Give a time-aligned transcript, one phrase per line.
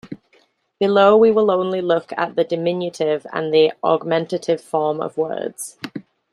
[0.79, 5.77] Below we will only look at the diminutive and the augmentative forms of words.